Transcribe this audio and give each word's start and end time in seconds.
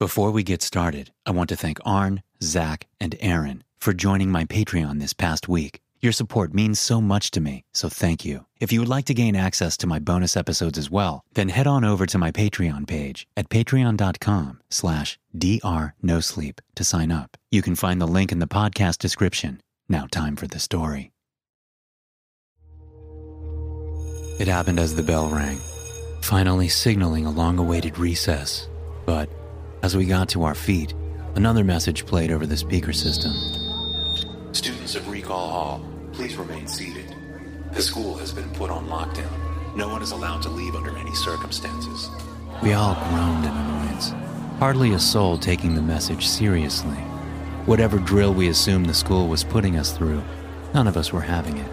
Before 0.00 0.30
we 0.30 0.44
get 0.44 0.62
started, 0.62 1.10
I 1.26 1.32
want 1.32 1.48
to 1.48 1.56
thank 1.56 1.80
Arn, 1.84 2.22
Zach, 2.40 2.86
and 3.00 3.16
Aaron 3.18 3.64
for 3.80 3.92
joining 3.92 4.30
my 4.30 4.44
Patreon 4.44 5.00
this 5.00 5.12
past 5.12 5.48
week. 5.48 5.80
Your 6.00 6.12
support 6.12 6.54
means 6.54 6.78
so 6.78 7.00
much 7.00 7.32
to 7.32 7.40
me, 7.40 7.64
so 7.74 7.88
thank 7.88 8.24
you. 8.24 8.46
If 8.60 8.70
you 8.70 8.78
would 8.78 8.88
like 8.88 9.06
to 9.06 9.12
gain 9.12 9.34
access 9.34 9.76
to 9.78 9.88
my 9.88 9.98
bonus 9.98 10.36
episodes 10.36 10.78
as 10.78 10.88
well, 10.88 11.22
then 11.34 11.48
head 11.48 11.66
on 11.66 11.84
over 11.84 12.06
to 12.06 12.16
my 12.16 12.30
Patreon 12.30 12.86
page 12.86 13.26
at 13.36 13.48
patreon.com 13.48 14.60
slash 14.70 15.18
drnosleep 15.36 16.60
to 16.76 16.84
sign 16.84 17.10
up. 17.10 17.36
You 17.50 17.60
can 17.60 17.74
find 17.74 18.00
the 18.00 18.06
link 18.06 18.30
in 18.30 18.38
the 18.38 18.46
podcast 18.46 18.98
description. 18.98 19.60
Now 19.88 20.06
time 20.08 20.36
for 20.36 20.46
the 20.46 20.60
story. 20.60 21.10
It 24.38 24.46
happened 24.46 24.78
as 24.78 24.94
the 24.94 25.02
bell 25.02 25.28
rang, 25.28 25.58
finally 26.22 26.68
signaling 26.68 27.26
a 27.26 27.32
long-awaited 27.32 27.98
recess. 27.98 28.68
But 29.04 29.28
as 29.82 29.96
we 29.96 30.04
got 30.04 30.28
to 30.30 30.44
our 30.44 30.54
feet, 30.54 30.94
another 31.34 31.62
message 31.62 32.06
played 32.06 32.30
over 32.30 32.46
the 32.46 32.56
speaker 32.56 32.92
system. 32.92 33.32
Students 34.52 34.94
of 34.94 35.08
Recall 35.08 35.48
Hall, 35.48 35.84
please 36.12 36.36
remain 36.36 36.66
seated. 36.66 37.14
The 37.72 37.82
school 37.82 38.16
has 38.16 38.32
been 38.32 38.48
put 38.50 38.70
on 38.70 38.88
lockdown. 38.88 39.30
No 39.76 39.88
one 39.88 40.02
is 40.02 40.10
allowed 40.10 40.42
to 40.42 40.48
leave 40.48 40.74
under 40.74 40.96
any 40.96 41.14
circumstances. 41.14 42.10
We 42.62 42.72
all 42.72 42.94
groaned 42.94 43.44
in 43.44 43.52
annoyance, 43.52 44.10
hardly 44.58 44.94
a 44.94 44.98
soul 44.98 45.38
taking 45.38 45.74
the 45.74 45.82
message 45.82 46.26
seriously. 46.26 46.96
Whatever 47.66 47.98
drill 47.98 48.34
we 48.34 48.48
assumed 48.48 48.86
the 48.86 48.94
school 48.94 49.28
was 49.28 49.44
putting 49.44 49.76
us 49.76 49.96
through, 49.96 50.22
none 50.74 50.88
of 50.88 50.96
us 50.96 51.12
were 51.12 51.20
having 51.20 51.58
it. 51.58 51.70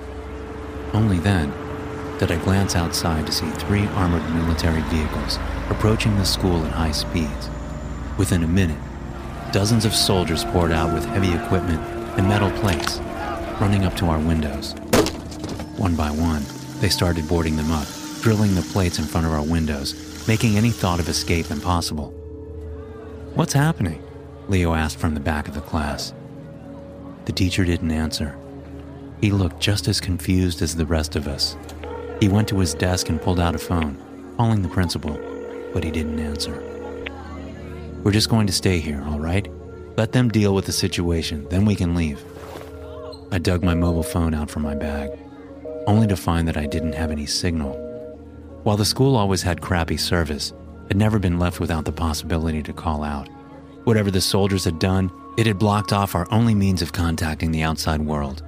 Only 0.93 1.17
then 1.17 1.51
did 2.19 2.31
I 2.31 2.37
glance 2.43 2.75
outside 2.75 3.25
to 3.25 3.31
see 3.31 3.49
three 3.51 3.87
armored 3.87 4.29
military 4.35 4.81
vehicles 4.83 5.39
approaching 5.69 6.15
the 6.17 6.25
school 6.25 6.63
at 6.65 6.71
high 6.71 6.91
speeds. 6.91 7.49
Within 8.17 8.43
a 8.43 8.47
minute, 8.47 8.79
dozens 9.51 9.83
of 9.83 9.93
soldiers 9.93 10.45
poured 10.45 10.71
out 10.71 10.93
with 10.93 11.05
heavy 11.05 11.33
equipment 11.33 11.81
and 12.17 12.27
metal 12.27 12.49
plates, 12.61 12.99
running 13.59 13.83
up 13.83 13.95
to 13.97 14.05
our 14.05 14.19
windows. 14.19 14.73
One 15.77 15.95
by 15.95 16.11
one, 16.11 16.43
they 16.79 16.87
started 16.87 17.27
boarding 17.27 17.57
them 17.57 17.71
up, 17.71 17.87
drilling 18.21 18.55
the 18.55 18.61
plates 18.61 18.99
in 18.99 19.05
front 19.05 19.27
of 19.27 19.33
our 19.33 19.43
windows, 19.43 20.27
making 20.29 20.55
any 20.55 20.71
thought 20.71 21.01
of 21.01 21.09
escape 21.09 21.51
impossible. 21.51 22.11
What's 23.33 23.53
happening? 23.53 24.01
Leo 24.47 24.73
asked 24.73 24.97
from 24.97 25.13
the 25.13 25.19
back 25.19 25.49
of 25.49 25.53
the 25.53 25.61
class. 25.61 26.13
The 27.25 27.33
teacher 27.33 27.65
didn't 27.65 27.91
answer. 27.91 28.37
He 29.19 29.31
looked 29.31 29.59
just 29.59 29.89
as 29.89 29.99
confused 29.99 30.61
as 30.61 30.75
the 30.75 30.85
rest 30.85 31.17
of 31.17 31.27
us. 31.27 31.57
He 32.21 32.29
went 32.29 32.47
to 32.47 32.59
his 32.59 32.73
desk 32.73 33.09
and 33.09 33.21
pulled 33.21 33.41
out 33.41 33.55
a 33.55 33.57
phone, 33.57 33.97
calling 34.37 34.61
the 34.61 34.69
principal, 34.69 35.19
but 35.73 35.83
he 35.83 35.91
didn't 35.91 36.19
answer. 36.19 36.74
We're 38.05 38.11
just 38.11 38.29
going 38.29 38.45
to 38.45 38.53
stay 38.53 38.77
here, 38.77 39.03
all 39.07 39.19
right? 39.19 39.47
Let 39.97 40.11
them 40.11 40.29
deal 40.29 40.53
with 40.53 40.67
the 40.67 40.71
situation, 40.71 41.47
then 41.49 41.65
we 41.65 41.73
can 41.75 41.95
leave. 41.95 42.23
I 43.31 43.39
dug 43.39 43.63
my 43.63 43.73
mobile 43.73 44.03
phone 44.03 44.35
out 44.35 44.51
from 44.51 44.61
my 44.61 44.75
bag, 44.75 45.09
only 45.87 46.05
to 46.05 46.15
find 46.15 46.47
that 46.47 46.55
I 46.55 46.67
didn't 46.67 46.93
have 46.93 47.09
any 47.09 47.25
signal. 47.25 47.73
While 48.61 48.77
the 48.77 48.85
school 48.85 49.15
always 49.15 49.41
had 49.41 49.59
crappy 49.59 49.97
service, 49.97 50.53
I'd 50.91 50.97
never 50.97 51.17
been 51.17 51.39
left 51.39 51.59
without 51.59 51.83
the 51.83 51.91
possibility 51.91 52.61
to 52.61 52.73
call 52.73 53.03
out. 53.03 53.27
Whatever 53.85 54.11
the 54.11 54.21
soldiers 54.21 54.65
had 54.65 54.77
done, 54.77 55.11
it 55.35 55.47
had 55.47 55.57
blocked 55.57 55.91
off 55.91 56.13
our 56.13 56.31
only 56.31 56.53
means 56.53 56.83
of 56.83 56.93
contacting 56.93 57.51
the 57.51 57.63
outside 57.63 58.01
world. 58.01 58.43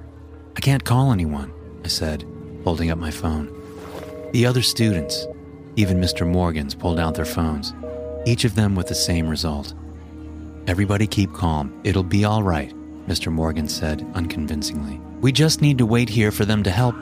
I 0.56 0.60
can't 0.60 0.84
call 0.84 1.10
anyone, 1.10 1.52
I 1.84 1.88
said, 1.88 2.24
holding 2.62 2.92
up 2.92 2.98
my 2.98 3.10
phone. 3.10 3.52
The 4.30 4.46
other 4.46 4.62
students, 4.62 5.26
even 5.74 6.00
Mr. 6.00 6.24
Morgan's, 6.24 6.76
pulled 6.76 7.00
out 7.00 7.16
their 7.16 7.24
phones 7.24 7.72
each 8.26 8.44
of 8.44 8.54
them 8.54 8.74
with 8.74 8.88
the 8.88 8.94
same 8.94 9.28
result. 9.28 9.74
Everybody 10.66 11.06
keep 11.06 11.32
calm. 11.32 11.80
It'll 11.84 12.02
be 12.02 12.24
all 12.24 12.42
right, 12.42 12.72
Mr. 13.06 13.32
Morgan 13.32 13.68
said 13.68 14.06
unconvincingly. 14.14 15.00
We 15.20 15.32
just 15.32 15.62
need 15.62 15.78
to 15.78 15.86
wait 15.86 16.08
here 16.08 16.30
for 16.30 16.44
them 16.44 16.62
to 16.62 16.70
help. 16.70 16.94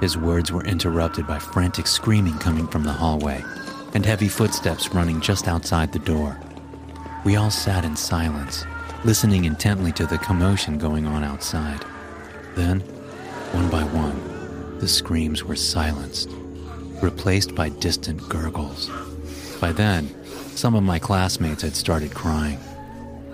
His 0.00 0.16
words 0.16 0.52
were 0.52 0.64
interrupted 0.64 1.26
by 1.26 1.38
frantic 1.38 1.86
screaming 1.86 2.38
coming 2.38 2.66
from 2.66 2.84
the 2.84 2.92
hallway 2.92 3.44
and 3.94 4.06
heavy 4.06 4.28
footsteps 4.28 4.94
running 4.94 5.20
just 5.20 5.48
outside 5.48 5.92
the 5.92 5.98
door. 5.98 6.38
We 7.24 7.36
all 7.36 7.50
sat 7.50 7.84
in 7.84 7.94
silence, 7.94 8.64
listening 9.04 9.44
intently 9.44 9.92
to 9.92 10.06
the 10.06 10.18
commotion 10.18 10.78
going 10.78 11.06
on 11.06 11.22
outside. 11.22 11.84
Then, 12.54 12.80
one 13.52 13.68
by 13.68 13.84
one, 13.84 14.78
the 14.78 14.88
screams 14.88 15.44
were 15.44 15.56
silenced, 15.56 16.30
replaced 17.02 17.54
by 17.54 17.68
distant 17.68 18.28
gurgles. 18.28 18.90
By 19.60 19.72
then, 19.72 20.12
some 20.54 20.74
of 20.74 20.82
my 20.82 20.98
classmates 20.98 21.62
had 21.62 21.74
started 21.74 22.14
crying, 22.14 22.58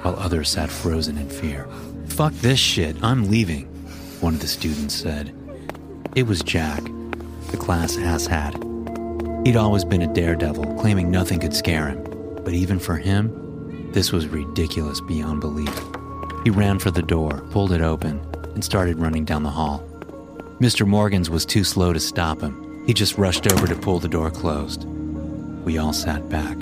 while 0.03 0.17
others 0.17 0.51
sat 0.51 0.71
frozen 0.71 1.19
in 1.19 1.29
fear. 1.29 1.69
Fuck 2.07 2.33
this 2.35 2.59
shit, 2.59 2.97
I'm 3.03 3.31
leaving, 3.31 3.67
one 4.21 4.35
of 4.35 4.41
the 4.41 4.47
students 4.47 4.95
said. 4.95 5.35
It 6.15 6.25
was 6.25 6.43
Jack, 6.43 6.83
the 7.51 7.57
class 7.57 7.97
asshat. 7.97 8.65
He'd 9.47 9.57
always 9.57 9.85
been 9.85 10.03
a 10.03 10.13
daredevil, 10.13 10.77
claiming 10.77 11.11
nothing 11.11 11.41
could 11.41 11.55
scare 11.55 11.89
him. 11.89 12.05
But 12.45 12.55
even 12.55 12.79
for 12.79 12.97
him, 12.97 13.93
this 13.93 14.13
was 14.13 14.29
ridiculous 14.29 15.01
beyond 15.01 15.41
belief. 15.41 15.75
He 16.45 16.51
ran 16.51 16.79
for 16.79 16.91
the 16.91 17.03
door, 17.03 17.43
pulled 17.51 17.73
it 17.73 17.81
open, 17.81 18.21
and 18.55 18.65
started 18.65 18.99
running 18.99 19.25
down 19.25 19.43
the 19.43 19.51
hall. 19.51 19.85
Mr. 20.61 20.87
Morgan's 20.87 21.31
was 21.31 21.45
too 21.45 21.65
slow 21.65 21.93
to 21.93 22.01
stop 22.01 22.41
him. 22.41 22.85
He 22.87 22.95
just 22.95 23.19
rushed 23.19 23.53
over 23.53 23.67
to 23.67 23.77
pull 23.77 23.99
the 23.99 24.09
door 24.09 24.31
closed. 24.31 24.85
We 25.65 25.79
all 25.79 25.93
sat 25.93 26.29
back 26.29 26.57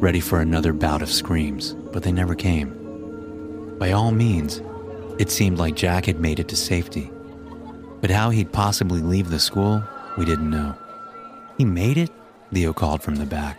ready 0.00 0.20
for 0.20 0.40
another 0.40 0.72
bout 0.72 1.02
of 1.02 1.10
screams, 1.10 1.72
but 1.92 2.02
they 2.02 2.12
never 2.12 2.34
came. 2.34 3.76
By 3.78 3.92
all 3.92 4.10
means, 4.10 4.60
it 5.18 5.30
seemed 5.30 5.58
like 5.58 5.74
Jack 5.74 6.04
had 6.04 6.20
made 6.20 6.38
it 6.38 6.48
to 6.48 6.56
safety. 6.56 7.10
But 8.00 8.10
how 8.10 8.30
he'd 8.30 8.52
possibly 8.52 9.00
leave 9.00 9.30
the 9.30 9.40
school, 9.40 9.82
we 10.18 10.24
didn't 10.24 10.50
know. 10.50 10.74
He 11.56 11.64
made 11.64 11.96
it? 11.96 12.10
Leo 12.52 12.72
called 12.72 13.02
from 13.02 13.16
the 13.16 13.26
back. 13.26 13.58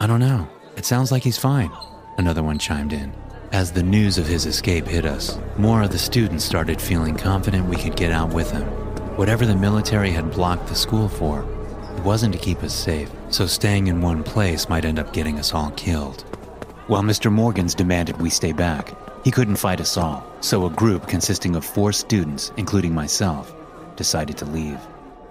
I 0.00 0.06
don't 0.06 0.20
know. 0.20 0.48
It 0.76 0.86
sounds 0.86 1.12
like 1.12 1.22
he's 1.22 1.38
fine. 1.38 1.70
Another 2.16 2.42
one 2.42 2.58
chimed 2.58 2.92
in. 2.92 3.12
As 3.52 3.70
the 3.70 3.82
news 3.82 4.18
of 4.18 4.26
his 4.26 4.46
escape 4.46 4.86
hit 4.86 5.04
us, 5.04 5.38
more 5.58 5.82
of 5.82 5.92
the 5.92 5.98
students 5.98 6.44
started 6.44 6.80
feeling 6.80 7.16
confident 7.16 7.68
we 7.68 7.76
could 7.76 7.94
get 7.94 8.10
out 8.10 8.32
with 8.32 8.50
him. 8.50 8.64
Whatever 9.16 9.46
the 9.46 9.54
military 9.54 10.10
had 10.10 10.32
blocked 10.32 10.66
the 10.66 10.74
school 10.74 11.08
for, 11.08 11.42
wasn't 12.00 12.32
to 12.32 12.38
keep 12.38 12.62
us 12.62 12.74
safe, 12.74 13.10
so 13.30 13.46
staying 13.46 13.86
in 13.86 14.00
one 14.00 14.22
place 14.22 14.68
might 14.68 14.84
end 14.84 14.98
up 14.98 15.12
getting 15.12 15.38
us 15.38 15.54
all 15.54 15.70
killed. 15.72 16.22
While 16.86 17.02
Mr. 17.02 17.32
Morgans 17.32 17.74
demanded 17.74 18.20
we 18.20 18.30
stay 18.30 18.52
back, 18.52 18.94
he 19.24 19.30
couldn't 19.30 19.56
fight 19.56 19.80
us 19.80 19.96
all, 19.96 20.26
so 20.40 20.66
a 20.66 20.70
group 20.70 21.06
consisting 21.06 21.56
of 21.56 21.64
four 21.64 21.92
students, 21.92 22.52
including 22.56 22.94
myself, 22.94 23.54
decided 23.96 24.36
to 24.38 24.44
leave. 24.44 24.80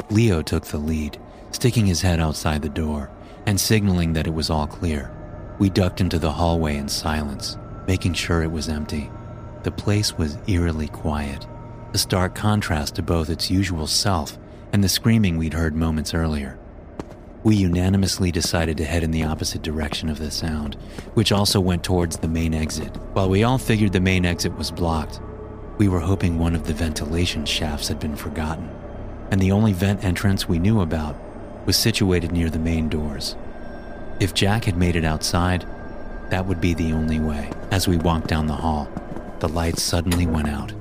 Leo 0.10 0.42
took 0.42 0.66
the 0.66 0.78
lead, 0.78 1.20
sticking 1.52 1.86
his 1.86 2.02
head 2.02 2.20
outside 2.20 2.62
the 2.62 2.70
door 2.70 3.10
and 3.46 3.60
signaling 3.60 4.14
that 4.14 4.28
it 4.28 4.34
was 4.34 4.50
all 4.50 4.68
clear. 4.68 5.12
We 5.60 5.70
ducked 5.70 6.02
into 6.02 6.20
the 6.20 6.32
hallway 6.32 6.78
in 6.78 6.88
silence, 6.88 7.58
making 7.88 8.14
sure 8.14 8.42
it 8.42 8.52
was 8.52 8.70
empty. 8.70 9.10
The 9.64 9.72
place 9.72 10.18
was 10.18 10.38
eerily 10.48 10.88
quiet, 10.88 11.46
a 11.94 11.98
stark 11.98 12.36
contrast 12.36 12.96
to 12.96 13.04
both 13.04 13.30
its 13.30 13.52
usual 13.52 13.88
self 13.88 14.38
and 14.74 14.84
the 14.84 14.90
screaming 14.90 15.38
we'd 15.38 15.54
heard 15.54 15.76
moments 15.76 16.16
earlier. 16.16 16.58
We 17.44 17.56
unanimously 17.56 18.32
decided 18.32 18.76
to 18.78 18.86
head 18.86 19.04
in 19.04 19.12
the 19.12 19.24
opposite 19.24 19.62
direction 19.62 20.10
of 20.10 20.18
the 20.18 20.32
sound, 20.32 20.76
which 21.14 21.32
also 21.32 21.60
went 21.60 21.84
towards 21.84 22.18
the 22.18 22.28
main 22.28 22.56
exit. 22.56 22.96
While 23.14 23.30
we 23.30 23.44
all 23.44 23.60
figured 23.60 23.94
the 23.94 24.00
main 24.00 24.26
exit 24.26 24.58
was 24.58 24.72
blocked, 24.72 25.22
we 25.78 25.88
were 25.88 26.00
hoping 26.00 26.40
one 26.40 26.56
of 26.56 26.66
the 26.66 26.74
ventilation 26.74 27.46
shafts 27.46 27.88
had 27.88 28.00
been 28.00 28.16
forgotten, 28.16 28.68
and 29.30 29.40
the 29.40 29.52
only 29.52 29.74
vent 29.74 30.04
entrance 30.04 30.50
we 30.50 30.58
knew 30.58 30.82
about 30.82 31.16
was 31.68 31.78
situated 31.78 32.32
near 32.32 32.50
the 32.50 32.60
main 32.60 32.90
doors. 32.90 33.36
If 34.20 34.34
Jack 34.34 34.66
had 34.66 34.78
made 34.78 34.96
it 34.96 35.06
outside, 35.06 35.68
that 36.30 36.48
would 36.48 36.62
be 36.62 36.74
the 36.74 36.94
only 36.94 37.20
way. 37.20 37.52
As 37.70 37.88
we 37.88 37.98
walked 37.98 38.28
down 38.28 38.48
the 38.48 38.54
hall, 38.54 38.88
the 39.40 39.50
lights 39.50 39.84
suddenly 39.84 40.26
went 40.26 40.48
out. 40.48 40.74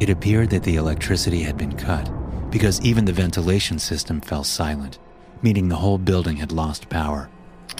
It 0.00 0.10
appeared 0.10 0.50
that 0.50 0.64
the 0.64 0.76
electricity 0.76 1.42
had 1.42 1.56
been 1.56 1.76
cut 1.76 2.10
because 2.52 2.80
even 2.82 3.06
the 3.06 3.12
ventilation 3.12 3.78
system 3.78 4.20
fell 4.20 4.44
silent, 4.44 4.98
meaning 5.40 5.68
the 5.68 5.76
whole 5.76 5.98
building 5.98 6.36
had 6.36 6.52
lost 6.52 6.90
power. 6.90 7.30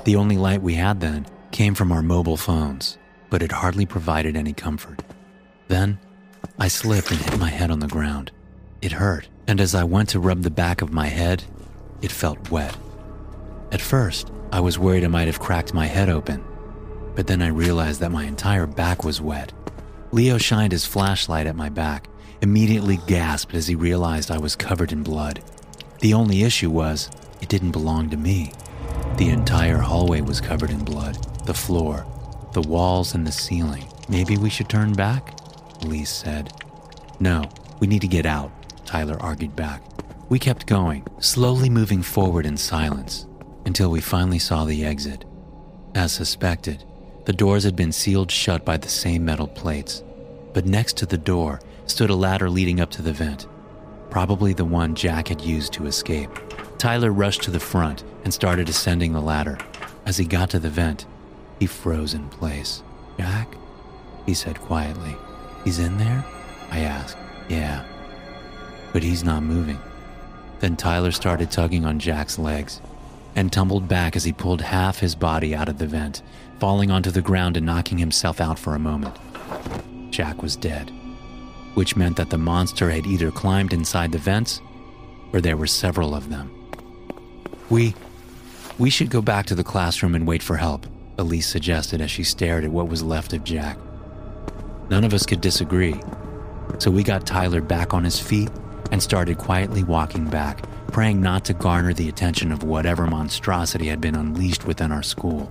The 0.04 0.16
only 0.16 0.38
light 0.38 0.62
we 0.62 0.74
had 0.74 1.00
then 1.00 1.26
came 1.52 1.74
from 1.74 1.92
our 1.92 2.02
mobile 2.02 2.38
phones, 2.38 2.96
but 3.28 3.42
it 3.42 3.52
hardly 3.52 3.84
provided 3.84 4.34
any 4.34 4.54
comfort. 4.54 5.02
Then, 5.68 5.98
I 6.58 6.68
slipped 6.68 7.10
and 7.10 7.20
hit 7.20 7.38
my 7.38 7.50
head 7.50 7.70
on 7.70 7.80
the 7.80 7.86
ground. 7.86 8.32
It 8.80 8.92
hurt, 8.92 9.28
and 9.46 9.60
as 9.60 9.74
I 9.74 9.84
went 9.84 10.08
to 10.10 10.20
rub 10.20 10.42
the 10.42 10.50
back 10.50 10.80
of 10.80 10.92
my 10.92 11.06
head, 11.06 11.44
it 12.00 12.10
felt 12.10 12.50
wet. 12.50 12.76
At 13.70 13.82
first, 13.82 14.32
I 14.50 14.60
was 14.60 14.78
worried 14.78 15.04
I 15.04 15.08
might 15.08 15.28
have 15.28 15.38
cracked 15.38 15.74
my 15.74 15.86
head 15.86 16.08
open, 16.08 16.42
but 17.14 17.26
then 17.26 17.42
I 17.42 17.48
realized 17.48 18.00
that 18.00 18.10
my 18.10 18.24
entire 18.24 18.66
back 18.66 19.04
was 19.04 19.20
wet. 19.20 19.52
Leo 20.12 20.38
shined 20.38 20.72
his 20.72 20.86
flashlight 20.86 21.46
at 21.46 21.56
my 21.56 21.68
back, 21.68 22.08
immediately 22.42 22.98
gasped 23.06 23.54
as 23.54 23.68
he 23.68 23.74
realized 23.76 24.30
I 24.30 24.38
was 24.38 24.56
covered 24.56 24.90
in 24.92 25.04
blood. 25.04 25.40
The 26.00 26.12
only 26.12 26.42
issue 26.42 26.70
was, 26.70 27.08
it 27.40 27.48
didn't 27.48 27.70
belong 27.70 28.10
to 28.10 28.16
me. 28.16 28.52
The 29.16 29.30
entire 29.30 29.78
hallway 29.78 30.20
was 30.20 30.40
covered 30.40 30.70
in 30.70 30.84
blood 30.84 31.16
the 31.46 31.54
floor, 31.54 32.06
the 32.52 32.62
walls, 32.62 33.14
and 33.14 33.26
the 33.26 33.32
ceiling. 33.32 33.84
Maybe 34.08 34.36
we 34.36 34.48
should 34.48 34.68
turn 34.68 34.92
back? 34.92 35.34
Elise 35.82 36.10
said. 36.10 36.52
No, 37.18 37.48
we 37.80 37.88
need 37.88 38.02
to 38.02 38.08
get 38.08 38.26
out, 38.26 38.52
Tyler 38.86 39.20
argued 39.20 39.56
back. 39.56 39.82
We 40.28 40.38
kept 40.38 40.66
going, 40.66 41.04
slowly 41.18 41.68
moving 41.68 42.02
forward 42.02 42.46
in 42.46 42.56
silence, 42.56 43.26
until 43.66 43.90
we 43.90 44.00
finally 44.00 44.38
saw 44.38 44.64
the 44.64 44.84
exit. 44.84 45.24
As 45.96 46.12
suspected, 46.12 46.84
the 47.24 47.32
doors 47.32 47.64
had 47.64 47.74
been 47.74 47.92
sealed 47.92 48.30
shut 48.30 48.64
by 48.64 48.76
the 48.76 48.88
same 48.88 49.24
metal 49.24 49.48
plates, 49.48 50.02
but 50.54 50.64
next 50.64 50.96
to 50.98 51.06
the 51.06 51.18
door 51.18 51.60
stood 51.86 52.10
a 52.10 52.14
ladder 52.14 52.48
leading 52.48 52.80
up 52.80 52.90
to 52.90 53.02
the 53.02 53.12
vent, 53.12 53.46
probably 54.10 54.52
the 54.52 54.64
one 54.64 54.94
Jack 54.94 55.28
had 55.28 55.40
used 55.40 55.72
to 55.72 55.86
escape. 55.86 56.30
Tyler 56.78 57.12
rushed 57.12 57.42
to 57.44 57.50
the 57.50 57.60
front 57.60 58.04
and 58.24 58.32
started 58.32 58.68
ascending 58.68 59.12
the 59.12 59.20
ladder. 59.20 59.58
As 60.04 60.16
he 60.16 60.24
got 60.24 60.50
to 60.50 60.58
the 60.58 60.70
vent, 60.70 61.06
he 61.58 61.66
froze 61.66 62.14
in 62.14 62.28
place. 62.28 62.82
Jack? 63.18 63.54
He 64.26 64.34
said 64.34 64.60
quietly. 64.60 65.16
He's 65.64 65.78
in 65.78 65.98
there? 65.98 66.24
I 66.70 66.80
asked. 66.80 67.16
Yeah. 67.48 67.84
But 68.92 69.02
he's 69.02 69.24
not 69.24 69.42
moving. 69.42 69.78
Then 70.60 70.76
Tyler 70.76 71.12
started 71.12 71.50
tugging 71.50 71.84
on 71.84 71.98
Jack's 71.98 72.38
legs 72.38 72.80
and 73.34 73.52
tumbled 73.52 73.88
back 73.88 74.14
as 74.14 74.24
he 74.24 74.32
pulled 74.32 74.60
half 74.60 74.98
his 74.98 75.14
body 75.14 75.54
out 75.54 75.68
of 75.68 75.78
the 75.78 75.86
vent, 75.86 76.22
falling 76.58 76.90
onto 76.90 77.10
the 77.10 77.22
ground 77.22 77.56
and 77.56 77.64
knocking 77.64 77.98
himself 77.98 78.40
out 78.40 78.58
for 78.58 78.74
a 78.74 78.78
moment. 78.78 79.16
Jack 80.10 80.42
was 80.42 80.56
dead, 80.56 80.92
which 81.74 81.96
meant 81.96 82.16
that 82.16 82.30
the 82.30 82.38
monster 82.38 82.90
had 82.90 83.06
either 83.06 83.30
climbed 83.30 83.72
inside 83.72 84.12
the 84.12 84.18
vents 84.18 84.60
or 85.32 85.40
there 85.40 85.56
were 85.56 85.66
several 85.66 86.14
of 86.14 86.28
them. 86.28 86.50
We. 87.70 87.94
We 88.78 88.90
should 88.90 89.10
go 89.10 89.22
back 89.22 89.46
to 89.46 89.54
the 89.54 89.64
classroom 89.64 90.14
and 90.14 90.26
wait 90.26 90.42
for 90.42 90.56
help, 90.56 90.86
Elise 91.18 91.46
suggested 91.46 92.00
as 92.00 92.10
she 92.10 92.24
stared 92.24 92.64
at 92.64 92.70
what 92.70 92.88
was 92.88 93.02
left 93.02 93.32
of 93.32 93.44
Jack. 93.44 93.78
None 94.88 95.04
of 95.04 95.14
us 95.14 95.26
could 95.26 95.40
disagree, 95.40 96.00
so 96.78 96.90
we 96.90 97.02
got 97.02 97.26
Tyler 97.26 97.60
back 97.60 97.94
on 97.94 98.04
his 98.04 98.18
feet 98.18 98.50
and 98.90 99.02
started 99.02 99.38
quietly 99.38 99.84
walking 99.84 100.28
back, 100.28 100.64
praying 100.88 101.20
not 101.20 101.44
to 101.46 101.54
garner 101.54 101.94
the 101.94 102.08
attention 102.08 102.50
of 102.50 102.62
whatever 102.62 103.06
monstrosity 103.06 103.86
had 103.86 104.00
been 104.00 104.14
unleashed 104.14 104.66
within 104.66 104.90
our 104.90 105.02
school. 105.02 105.50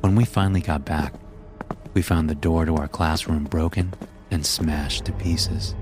When 0.00 0.14
we 0.14 0.24
finally 0.24 0.60
got 0.60 0.84
back, 0.84 1.14
we 1.94 2.02
found 2.02 2.28
the 2.28 2.34
door 2.34 2.64
to 2.66 2.76
our 2.76 2.88
classroom 2.88 3.44
broken 3.44 3.94
and 4.30 4.44
smashed 4.44 5.04
to 5.06 5.12
pieces. 5.12 5.74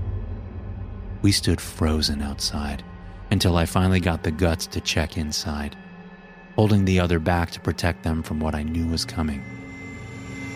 We 1.21 1.31
stood 1.31 1.61
frozen 1.61 2.21
outside 2.21 2.83
until 3.31 3.57
I 3.57 3.65
finally 3.65 3.99
got 3.99 4.23
the 4.23 4.31
guts 4.31 4.67
to 4.67 4.81
check 4.81 5.17
inside, 5.17 5.75
holding 6.55 6.85
the 6.85 6.99
other 6.99 7.19
back 7.19 7.51
to 7.51 7.59
protect 7.59 8.03
them 8.03 8.21
from 8.21 8.39
what 8.39 8.55
I 8.55 8.63
knew 8.63 8.87
was 8.87 9.05
coming. 9.05 9.43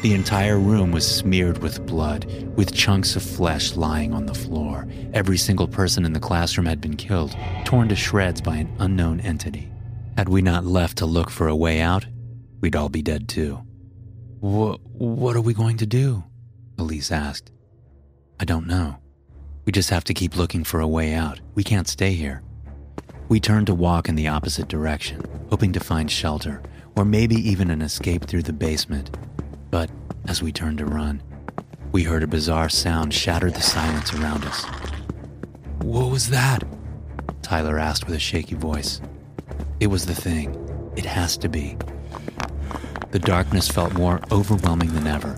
The 0.03 0.13
entire 0.13 0.59
room 0.59 0.91
was 0.91 1.07
smeared 1.07 1.57
with 1.57 1.85
blood, 1.87 2.31
with 2.55 2.75
chunks 2.75 3.15
of 3.15 3.23
flesh 3.23 3.75
lying 3.75 4.13
on 4.13 4.27
the 4.27 4.35
floor. 4.35 4.87
Every 5.13 5.37
single 5.37 5.67
person 5.67 6.05
in 6.05 6.13
the 6.13 6.19
classroom 6.19 6.67
had 6.67 6.79
been 6.79 6.95
killed, 6.95 7.35
torn 7.65 7.89
to 7.89 7.95
shreds 7.95 8.39
by 8.39 8.57
an 8.57 8.75
unknown 8.77 9.19
entity. 9.21 9.71
Had 10.15 10.29
we 10.29 10.43
not 10.43 10.65
left 10.65 10.99
to 10.99 11.07
look 11.07 11.31
for 11.31 11.47
a 11.47 11.55
way 11.55 11.81
out, 11.81 12.05
we'd 12.61 12.75
all 12.75 12.89
be 12.89 13.01
dead 13.01 13.27
too. 13.27 13.59
What, 14.39 14.81
what 14.83 15.35
are 15.35 15.41
we 15.41 15.55
going 15.55 15.77
to 15.77 15.87
do? 15.87 16.23
Elise 16.77 17.11
asked. 17.11 17.51
I 18.39 18.45
don't 18.45 18.67
know. 18.67 18.97
We 19.65 19.71
just 19.71 19.89
have 19.89 20.03
to 20.05 20.13
keep 20.13 20.37
looking 20.37 20.63
for 20.63 20.79
a 20.79 20.87
way 20.87 21.15
out. 21.15 21.39
We 21.55 21.63
can't 21.63 21.87
stay 21.87 22.13
here. 22.13 22.43
We 23.29 23.39
turned 23.39 23.65
to 23.67 23.73
walk 23.73 24.07
in 24.07 24.15
the 24.15 24.27
opposite 24.27 24.67
direction, 24.67 25.23
hoping 25.49 25.73
to 25.73 25.79
find 25.79 26.09
shelter, 26.09 26.61
or 26.95 27.03
maybe 27.03 27.35
even 27.35 27.71
an 27.71 27.81
escape 27.81 28.25
through 28.25 28.43
the 28.43 28.53
basement. 28.53 29.09
But 29.71 29.89
as 30.27 30.43
we 30.43 30.51
turned 30.51 30.77
to 30.77 30.85
run, 30.85 31.23
we 31.91 32.03
heard 32.03 32.21
a 32.21 32.27
bizarre 32.27 32.69
sound 32.69 33.11
shatter 33.11 33.49
the 33.49 33.61
silence 33.61 34.13
around 34.13 34.45
us. 34.45 34.65
What 35.79 36.11
was 36.11 36.29
that? 36.29 36.63
Tyler 37.41 37.79
asked 37.79 38.05
with 38.05 38.15
a 38.15 38.19
shaky 38.19 38.55
voice. 38.55 39.01
It 39.79 39.87
was 39.87 40.05
the 40.05 40.15
thing. 40.15 40.55
It 40.95 41.05
has 41.05 41.37
to 41.37 41.49
be. 41.49 41.75
The 43.09 43.19
darkness 43.19 43.67
felt 43.67 43.95
more 43.95 44.21
overwhelming 44.31 44.93
than 44.93 45.07
ever, 45.07 45.35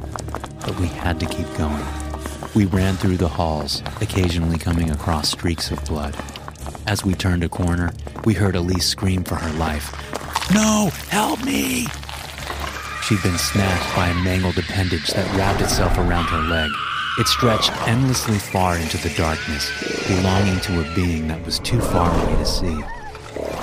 but 0.59 0.77
we 0.79 0.87
had 0.87 1.17
to 1.21 1.25
keep 1.25 1.47
going. 1.55 2.08
We 2.55 2.65
ran 2.65 2.95
through 2.95 3.17
the 3.17 3.27
halls, 3.27 3.81
occasionally 4.01 4.57
coming 4.57 4.89
across 4.91 5.29
streaks 5.29 5.71
of 5.71 5.83
blood. 5.85 6.15
As 6.87 7.05
we 7.05 7.13
turned 7.13 7.43
a 7.43 7.49
corner, 7.49 7.93
we 8.25 8.33
heard 8.33 8.55
Elise 8.55 8.87
scream 8.87 9.23
for 9.23 9.35
her 9.35 9.53
life. 9.59 9.91
No, 10.53 10.89
help 11.09 11.43
me! 11.43 11.85
She'd 13.03 13.21
been 13.23 13.37
snatched 13.37 13.95
by 13.95 14.07
a 14.07 14.23
mangled 14.23 14.57
appendage 14.57 15.07
that 15.09 15.35
wrapped 15.37 15.61
itself 15.61 15.97
around 15.97 16.25
her 16.25 16.41
leg. 16.41 16.71
It 17.19 17.27
stretched 17.27 17.71
endlessly 17.87 18.39
far 18.39 18.77
into 18.77 18.97
the 18.97 19.13
darkness, 19.15 19.69
belonging 20.07 20.59
to 20.61 20.81
a 20.81 20.95
being 20.95 21.27
that 21.27 21.45
was 21.45 21.59
too 21.59 21.81
far 21.81 22.09
away 22.09 22.35
to 22.35 22.45
see. 22.45 22.77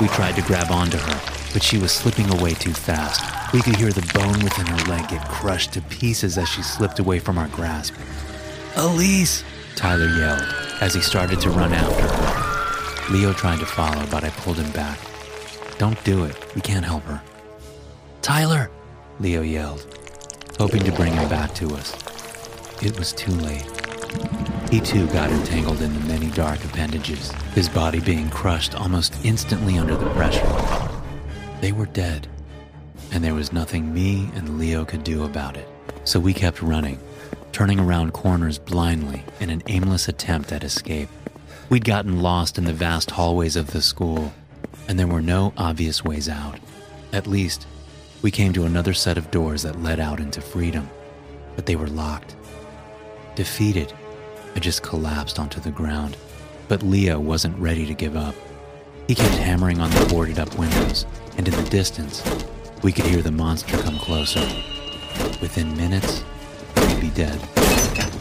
We 0.01 0.09
tried 0.09 0.37
to 0.37 0.43
grab 0.43 0.71
onto 0.71 0.99
her, 0.99 1.21
but 1.53 1.63
she 1.63 1.79
was 1.79 1.91
slipping 1.91 2.29
away 2.39 2.55
too 2.55 2.75
fast. 2.75 3.23
We 3.53 3.63
could 3.63 3.77
hear 3.77 3.93
the 3.93 4.11
bone 4.13 4.45
within 4.45 4.67
her 4.67 4.91
leg 4.91 5.09
get 5.09 5.27
crushed 5.29 5.73
to 5.73 5.81
pieces 5.83 6.37
as 6.39 6.49
she 6.49 6.63
slipped 6.63 6.99
away 6.99 7.19
from 7.19 7.39
our 7.39 7.49
grasp. 7.49 7.95
Elise! 8.77 9.43
Tyler 9.75 10.09
yelled 10.09 10.55
as 10.83 10.93
he 10.93 11.01
started 11.01 11.41
to 11.41 11.49
run 11.49 11.73
after 11.73 12.03
her. 12.03 13.13
Leo 13.13 13.33
tried 13.33 13.59
to 13.59 13.65
follow, 13.67 14.05
but 14.11 14.23
I 14.23 14.29
pulled 14.29 14.59
him 14.59 14.71
back. 14.73 14.99
Don't 15.79 16.03
do 16.05 16.25
it. 16.25 16.55
We 16.55 16.61
can't 16.61 16.85
help 16.85 17.03
her. 17.05 17.23
Tyler! 18.21 18.71
Leo 19.19 19.41
yelled, 19.41 19.87
hoping 20.59 20.85
to 20.85 20.93
bring 20.93 21.15
him 21.15 21.27
back 21.31 21.55
to 21.55 21.75
us. 21.75 21.95
It 22.83 22.99
was 22.99 23.15
too 23.15 23.33
late. 23.33 23.65
He 24.71 24.81
too 24.81 25.07
got 25.07 25.31
entangled 25.31 25.81
in 25.81 25.95
the 25.95 26.07
many 26.07 26.31
dark 26.33 26.63
appendages, 26.65 27.31
his 27.55 27.71
body 27.71 28.01
being 28.01 28.29
crushed 28.29 28.75
almost 28.75 29.25
instantly 29.25 29.79
under 29.79 29.97
the 29.97 30.11
pressure. 30.11 30.47
They 31.63 31.73
were 31.73 31.87
dead, 31.87 32.29
and 33.11 33.25
there 33.25 33.35
was 33.35 33.55
nothing 33.55 33.95
me 33.95 34.29
and 34.35 34.59
Leo 34.59 34.85
could 34.85 35.03
do 35.03 35.25
about 35.25 35.57
it. 35.57 35.67
So 36.07 36.21
we 36.21 36.33
kept 36.33 36.63
running, 36.63 37.01
turning 37.51 37.81
around 37.81 38.13
corners 38.13 38.59
blindly 38.61 39.25
in 39.41 39.51
an 39.51 39.65
aimless 39.67 40.07
attempt 40.07 40.53
at 40.53 40.63
escape. 40.63 41.09
We'd 41.69 41.85
gotten 41.85 42.23
lost 42.23 42.59
in 42.59 42.65
the 42.65 42.73
vast 42.73 43.11
hallways 43.11 43.57
of 43.57 43.73
the 43.73 43.83
school, 43.83 44.33
and 44.87 45.01
there 45.01 45.09
were 45.09 45.21
no 45.21 45.53
obvious 45.57 46.05
ways 46.05 46.29
out. 46.29 46.61
At 47.13 47.27
least, 47.27 47.67
we 48.23 48.31
came 48.31 48.53
to 48.53 48.67
another 48.67 48.95
set 48.95 49.19
of 49.19 49.33
doors 49.33 49.63
that 49.63 49.83
led 49.83 49.99
out 49.99 50.21
into 50.21 50.41
freedom, 50.41 50.89
but 51.57 51.67
they 51.67 51.75
were 51.75 51.89
locked. 51.89 52.37
Defeated, 53.35 53.93
I 54.55 54.61
just 54.61 54.85
collapsed 54.85 55.41
onto 55.41 55.59
the 55.59 55.73
ground, 55.73 56.17
but 56.69 56.85
Leo 56.85 57.19
wasn't 57.19 57.59
ready 57.59 57.85
to 57.85 57.95
give 57.95 58.15
up. 58.15 58.37
He 59.09 59.17
kept 59.17 59.35
hammering 59.35 59.81
on 59.81 59.91
the 59.91 60.07
boarded 60.07 60.39
up 60.39 60.57
windows, 60.57 61.05
and 61.37 61.49
in 61.49 61.55
the 61.55 61.69
distance, 61.69 62.23
we 62.85 62.93
could 62.93 63.07
hear 63.07 63.23
the 63.23 63.33
monster 63.33 63.77
come 63.79 63.99
closer. 63.99 64.49
Within 65.41 65.77
minutes, 65.77 66.25
we'd 66.77 67.01
be 67.01 67.11
dead. 67.11 67.39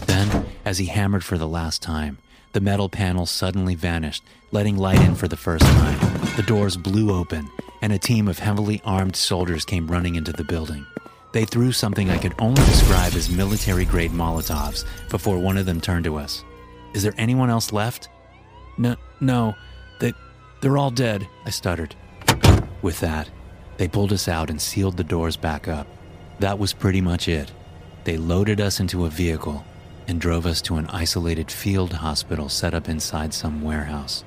Then, 0.08 0.46
as 0.64 0.78
he 0.78 0.86
hammered 0.86 1.24
for 1.24 1.38
the 1.38 1.48
last 1.48 1.82
time, 1.82 2.18
the 2.54 2.62
metal 2.62 2.88
panel 2.88 3.26
suddenly 3.26 3.76
vanished, 3.76 4.24
letting 4.52 4.78
light 4.78 5.02
in 5.02 5.16
for 5.16 5.28
the 5.28 5.36
first 5.38 5.66
time. 5.66 6.00
The 6.36 6.44
doors 6.44 6.78
blew 6.78 7.14
open, 7.14 7.50
and 7.82 7.92
a 7.92 8.00
team 8.00 8.28
of 8.28 8.40
heavily 8.40 8.82
armed 8.86 9.16
soldiers 9.16 9.66
came 9.66 9.88
running 9.88 10.16
into 10.16 10.32
the 10.32 10.44
building. 10.44 10.86
They 11.34 11.44
threw 11.44 11.74
something 11.74 12.10
I 12.10 12.18
could 12.18 12.34
only 12.40 12.64
describe 12.64 13.14
as 13.14 13.30
military 13.30 13.84
grade 13.84 14.12
Molotovs 14.12 14.86
before 15.10 15.38
one 15.38 15.58
of 15.58 15.66
them 15.66 15.82
turned 15.82 16.06
to 16.06 16.16
us. 16.16 16.46
Is 16.94 17.04
there 17.04 17.14
anyone 17.18 17.50
else 17.50 17.74
left? 17.74 18.08
No, 18.78 18.96
no, 19.20 19.54
they, 20.00 20.14
they're 20.62 20.78
all 20.78 20.92
dead, 20.92 21.28
I 21.46 21.50
stuttered. 21.50 21.94
With 22.82 23.02
that, 23.02 23.30
they 23.76 23.90
pulled 23.90 24.14
us 24.14 24.30
out 24.30 24.50
and 24.50 24.62
sealed 24.62 24.96
the 24.96 25.04
doors 25.04 25.36
back 25.36 25.68
up. 25.68 25.88
That 26.40 26.60
was 26.60 26.74
pretty 26.74 27.02
much 27.02 27.28
it. 27.28 27.52
They 28.04 28.18
loaded 28.18 28.60
us 28.60 28.80
into 28.80 29.06
a 29.06 29.10
vehicle 29.10 29.66
and 30.08 30.22
drove 30.22 30.46
us 30.46 30.62
to 30.64 30.76
an 30.76 30.88
isolated 30.88 31.50
field 31.50 31.94
hospital 31.94 32.50
set 32.50 32.74
up 32.74 32.90
inside 32.90 33.34
some 33.34 33.62
warehouse. 33.62 34.24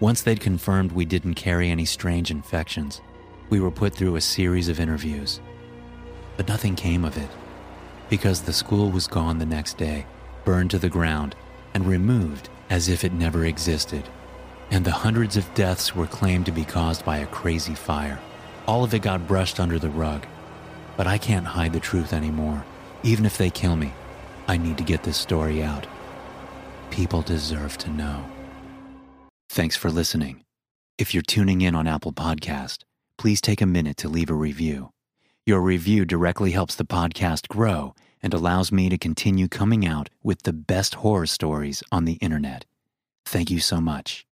Once 0.00 0.22
they'd 0.22 0.40
confirmed 0.40 0.92
we 0.92 1.04
didn't 1.04 1.34
carry 1.34 1.70
any 1.70 1.84
strange 1.84 2.30
infections, 2.30 3.00
we 3.48 3.60
were 3.60 3.70
put 3.70 3.94
through 3.94 4.16
a 4.16 4.20
series 4.20 4.68
of 4.68 4.80
interviews. 4.80 5.40
But 6.36 6.48
nothing 6.48 6.74
came 6.74 7.04
of 7.04 7.16
it, 7.16 7.30
because 8.08 8.42
the 8.42 8.52
school 8.52 8.90
was 8.90 9.06
gone 9.06 9.38
the 9.38 9.46
next 9.46 9.78
day, 9.78 10.06
burned 10.44 10.70
to 10.72 10.78
the 10.78 10.88
ground, 10.88 11.36
and 11.74 11.86
removed 11.86 12.48
as 12.68 12.88
if 12.88 13.04
it 13.04 13.12
never 13.12 13.44
existed. 13.44 14.02
And 14.70 14.84
the 14.84 14.90
hundreds 14.90 15.36
of 15.36 15.54
deaths 15.54 15.94
were 15.94 16.06
claimed 16.06 16.46
to 16.46 16.52
be 16.52 16.64
caused 16.64 17.04
by 17.04 17.18
a 17.18 17.26
crazy 17.26 17.74
fire. 17.74 18.18
All 18.66 18.82
of 18.82 18.92
it 18.94 19.02
got 19.02 19.28
brushed 19.28 19.60
under 19.60 19.78
the 19.78 19.90
rug. 19.90 20.26
But 20.96 21.06
I 21.06 21.18
can't 21.18 21.46
hide 21.46 21.72
the 21.72 21.80
truth 21.80 22.12
anymore. 22.12 22.64
Even 23.02 23.26
if 23.26 23.38
they 23.38 23.50
kill 23.50 23.76
me, 23.76 23.92
I 24.48 24.56
need 24.56 24.78
to 24.78 24.84
get 24.84 25.02
this 25.02 25.16
story 25.16 25.62
out. 25.62 25.86
People 26.90 27.22
deserve 27.22 27.76
to 27.78 27.90
know. 27.90 28.24
Thanks 29.50 29.76
for 29.76 29.90
listening. 29.90 30.44
If 30.98 31.12
you're 31.12 31.22
tuning 31.22 31.60
in 31.60 31.74
on 31.74 31.86
Apple 31.86 32.12
Podcast, 32.12 32.84
please 33.18 33.40
take 33.40 33.60
a 33.60 33.66
minute 33.66 33.96
to 33.98 34.08
leave 34.08 34.30
a 34.30 34.34
review. 34.34 34.90
Your 35.44 35.60
review 35.60 36.04
directly 36.04 36.50
helps 36.50 36.74
the 36.74 36.84
podcast 36.84 37.48
grow 37.48 37.94
and 38.22 38.34
allows 38.34 38.72
me 38.72 38.88
to 38.88 38.98
continue 38.98 39.46
coming 39.46 39.86
out 39.86 40.10
with 40.22 40.42
the 40.42 40.52
best 40.52 40.96
horror 40.96 41.26
stories 41.26 41.82
on 41.92 42.04
the 42.04 42.14
internet. 42.14 42.64
Thank 43.24 43.50
you 43.50 43.60
so 43.60 43.80
much. 43.80 44.26